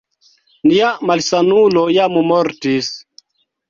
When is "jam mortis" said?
2.01-2.95